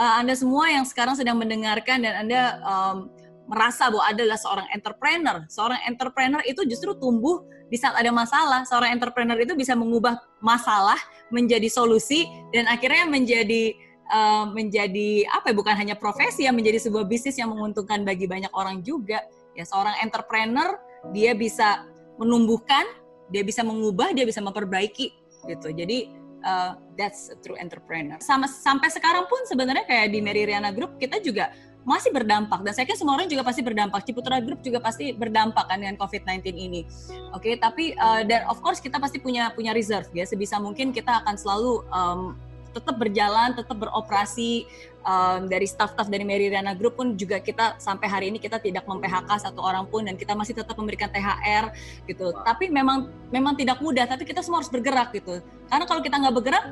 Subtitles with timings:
[0.00, 2.96] uh, Anda semua yang sekarang sedang mendengarkan dan Anda um,
[3.44, 5.44] merasa bahwa adalah seorang entrepreneur.
[5.52, 8.64] Seorang entrepreneur itu justru tumbuh di saat ada masalah.
[8.64, 10.96] Seorang entrepreneur itu bisa mengubah masalah
[11.28, 13.74] menjadi solusi dan akhirnya menjadi
[14.08, 18.50] uh, menjadi apa ya bukan hanya profesi yang menjadi sebuah bisnis yang menguntungkan bagi banyak
[18.56, 19.20] orang juga.
[19.58, 20.78] Ya seorang entrepreneur
[21.10, 21.84] dia bisa
[22.22, 22.86] menumbuhkan,
[23.34, 25.10] dia bisa mengubah, dia bisa memperbaiki
[25.50, 25.68] gitu.
[25.74, 28.18] Jadi uh, that's a true entrepreneur.
[28.20, 32.76] Sama sampai sekarang pun sebenarnya kayak di Mary Riana Group kita juga masih berdampak dan
[32.76, 34.04] saya kira semua orang juga pasti berdampak.
[34.04, 36.84] Ciputra Group juga pasti berdampak kan dengan COVID-19 ini.
[37.32, 40.28] Oke, okay, tapi uh, dan of course kita pasti punya punya reserve ya.
[40.28, 42.36] Sebisa mungkin kita akan selalu um,
[42.70, 44.66] tetap berjalan, tetap beroperasi
[45.04, 48.84] um, dari staff-staff dari Mary Riana Group pun juga kita sampai hari ini kita tidak
[48.86, 51.72] mem-PHK satu orang pun dan kita masih tetap memberikan THR
[52.08, 52.32] gitu.
[52.44, 55.40] Tapi memang memang tidak mudah, tapi kita semua harus bergerak gitu.
[55.68, 56.64] Karena kalau kita nggak bergerak,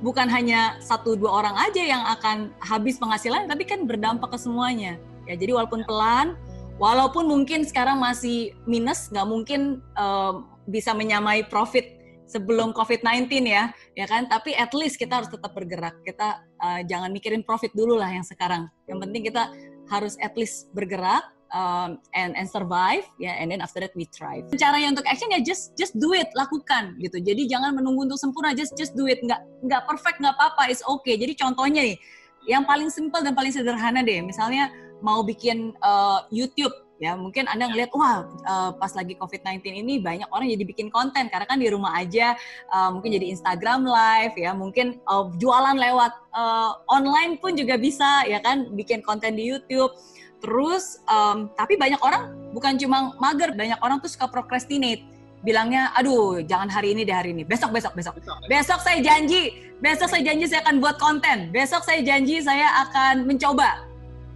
[0.00, 4.96] bukan hanya satu dua orang aja yang akan habis penghasilan, tapi kan berdampak ke semuanya.
[5.28, 6.38] Ya, jadi walaupun pelan,
[6.80, 9.60] walaupun mungkin sekarang masih minus, nggak mungkin
[9.98, 11.97] um, bisa menyamai profit
[12.28, 14.28] sebelum COVID-19 ya, ya kan?
[14.28, 15.96] Tapi at least kita harus tetap bergerak.
[16.04, 18.68] Kita uh, jangan mikirin profit dulu lah yang sekarang.
[18.84, 19.42] Yang penting kita
[19.88, 21.24] harus at least bergerak
[21.56, 24.44] um, and and survive ya, yeah, and then after that we thrive.
[24.56, 27.18] Caranya untuk action ya just just do it, lakukan gitu.
[27.20, 29.20] Jadi jangan menunggu untuk sempurna, just just do it.
[29.24, 31.16] Nggak nggak perfect nggak apa-apa, it's okay.
[31.16, 31.96] Jadi contohnya nih,
[32.48, 34.68] yang paling simple dan paling sederhana deh, misalnya
[35.00, 40.26] mau bikin uh, YouTube ya mungkin anda ngelihat wah uh, pas lagi COVID-19 ini banyak
[40.34, 42.34] orang jadi bikin konten karena kan di rumah aja
[42.74, 44.50] uh, mungkin jadi Instagram live ya.
[44.52, 49.94] Mungkin uh, jualan lewat uh, online pun juga bisa ya kan bikin konten di YouTube.
[50.38, 55.06] Terus um, tapi banyak orang bukan cuma mager banyak orang tuh suka procrastinate.
[55.38, 57.46] Bilangnya aduh jangan hari ini deh hari ini.
[57.46, 57.70] Besok.
[57.70, 58.14] Besok besok.
[58.50, 61.54] Besok saya janji besok saya janji saya akan buat konten.
[61.54, 63.87] Besok saya janji saya akan mencoba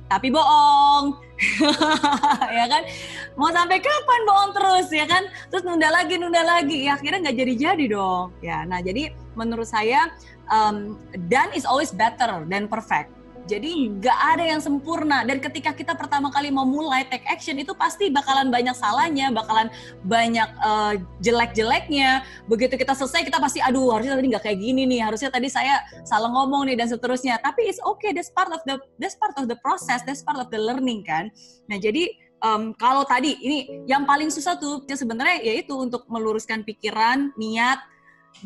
[0.08, 1.18] tapi bohong.
[2.52, 2.86] Ya kan?
[3.34, 5.26] Mau sampai kapan bohong terus ya kan?
[5.50, 6.86] Terus nunda lagi nunda lagi.
[6.86, 8.30] Ya akhirnya nggak jadi jadi dong.
[8.38, 10.06] Ya nah jadi menurut saya
[10.52, 13.10] um, done is always better than perfect
[13.42, 17.74] jadi nggak ada yang sempurna dan ketika kita pertama kali mau mulai take action itu
[17.74, 19.66] pasti bakalan banyak salahnya, bakalan
[20.06, 22.22] banyak uh, jelek-jeleknya.
[22.46, 25.82] Begitu kita selesai kita pasti aduh harusnya tadi nggak kayak gini nih, harusnya tadi saya
[26.06, 27.42] salah ngomong nih dan seterusnya.
[27.42, 30.46] Tapi it's okay, that's part of the that's part of the process, that's part of
[30.54, 31.26] the learning kan.
[31.66, 32.14] Nah jadi
[32.46, 37.82] um, kalau tadi ini yang paling susah tuh ya sebenarnya yaitu untuk meluruskan pikiran, niat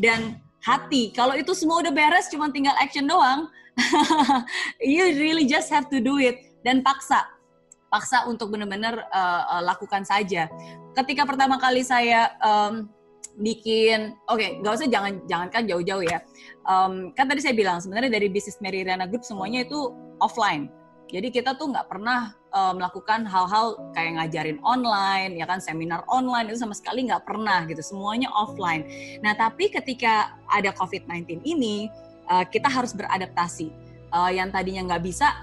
[0.01, 1.13] dan hati.
[1.13, 3.53] Kalau itu semua udah beres, cuma tinggal action doang
[4.81, 7.37] you really just have to do it dan paksa
[7.87, 10.51] paksa untuk benar-benar uh, uh, lakukan saja.
[10.93, 12.91] Ketika pertama kali saya um,
[13.39, 16.19] bikin, oke, okay, nggak usah jangan jangan kan jauh-jauh ya.
[16.67, 20.69] Um, kan tadi saya bilang sebenarnya dari bisnis Mary Riana Group semuanya itu offline.
[21.07, 26.51] Jadi kita tuh nggak pernah uh, melakukan hal-hal kayak ngajarin online, ya kan seminar online
[26.51, 27.79] itu sama sekali nggak pernah gitu.
[27.79, 28.83] Semuanya offline.
[29.23, 31.87] Nah tapi ketika ada COVID-19 ini,
[32.29, 33.71] uh, kita harus beradaptasi.
[34.11, 35.43] Uh, yang tadinya nggak bisa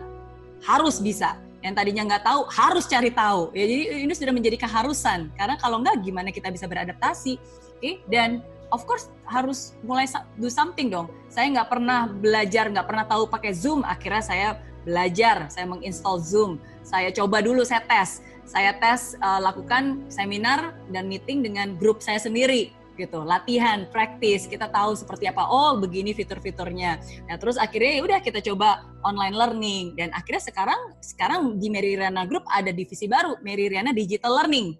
[0.64, 1.36] harus bisa.
[1.64, 3.52] Yang tadinya nggak tahu harus cari tahu.
[3.56, 5.32] Ya, jadi ini sudah menjadi keharusan.
[5.36, 7.40] Karena kalau nggak gimana kita bisa beradaptasi?
[7.84, 8.00] Okay?
[8.08, 8.40] dan
[8.72, 10.08] of course harus mulai
[10.40, 11.12] do something dong.
[11.28, 13.84] Saya nggak pernah belajar, nggak pernah tahu pakai Zoom.
[13.84, 14.50] Akhirnya saya
[14.88, 16.60] belajar, saya menginstall Zoom.
[16.84, 18.24] Saya coba dulu, saya tes.
[18.44, 23.26] Saya tes uh, lakukan seminar dan meeting dengan grup saya sendiri gitu.
[23.26, 25.46] Latihan praktis kita tahu seperti apa.
[25.48, 27.02] Oh begini fitur-fiturnya.
[27.28, 29.86] Nah terus akhirnya ya udah kita coba online learning.
[29.98, 34.74] Dan akhirnya sekarang sekarang di Meridiana Group ada divisi baru Meridiana Digital Learning.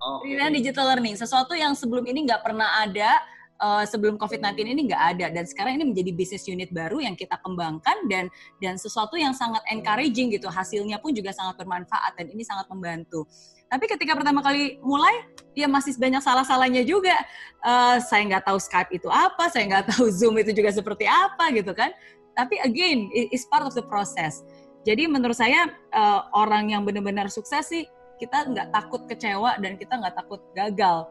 [0.00, 1.14] Oh, Meridiana Digital Learning.
[1.16, 3.20] Sesuatu yang sebelum ini nggak pernah ada
[3.60, 5.26] uh, sebelum COVID-19 ini nggak ada.
[5.30, 9.60] Dan sekarang ini menjadi bisnis unit baru yang kita kembangkan dan dan sesuatu yang sangat
[9.68, 10.48] encouraging gitu.
[10.48, 13.28] Hasilnya pun juga sangat bermanfaat dan ini sangat membantu.
[13.70, 17.14] Tapi ketika pertama kali mulai, ya masih banyak salah-salahnya juga.
[17.62, 21.54] Uh, saya nggak tahu Skype itu apa, saya nggak tahu Zoom itu juga seperti apa
[21.54, 21.94] gitu kan.
[22.34, 24.42] Tapi again, it's part of the process.
[24.82, 27.86] Jadi menurut saya uh, orang yang benar-benar sukses sih
[28.18, 31.06] kita nggak takut kecewa dan kita nggak takut gagal.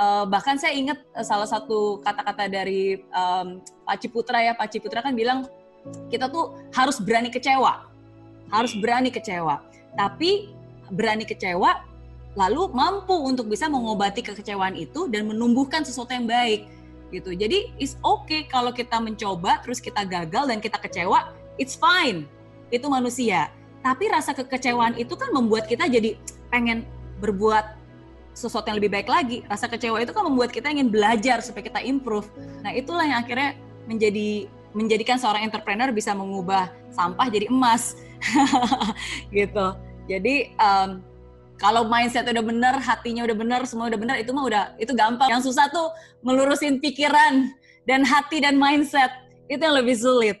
[0.00, 5.12] Uh, bahkan saya ingat salah satu kata-kata dari um, Pak Ciputra ya, Pak Ciputra kan
[5.12, 5.44] bilang
[6.08, 7.84] kita tuh harus berani kecewa,
[8.48, 9.60] harus berani kecewa.
[9.98, 10.54] Tapi
[10.94, 11.89] berani kecewa
[12.38, 16.70] lalu mampu untuk bisa mengobati kekecewaan itu dan menumbuhkan sesuatu yang baik
[17.10, 17.34] gitu.
[17.34, 22.26] Jadi it's okay kalau kita mencoba terus kita gagal dan kita kecewa, it's fine.
[22.70, 23.50] Itu manusia.
[23.82, 26.14] Tapi rasa kekecewaan itu kan membuat kita jadi
[26.52, 26.86] pengen
[27.18, 27.80] berbuat
[28.30, 29.42] sesuatu yang lebih baik lagi.
[29.50, 32.30] Rasa kecewa itu kan membuat kita ingin belajar supaya kita improve.
[32.62, 33.58] Nah, itulah yang akhirnya
[33.90, 37.98] menjadi menjadikan seorang entrepreneur bisa mengubah sampah jadi emas
[39.34, 39.74] gitu
[40.06, 41.02] jadi um,
[41.60, 45.28] kalau mindset udah bener, hatinya udah bener, semua udah bener, itu mah udah itu gampang.
[45.28, 45.92] Yang susah tuh
[46.24, 47.52] melurusin pikiran
[47.84, 49.12] dan hati dan mindset
[49.52, 50.40] itu yang lebih sulit.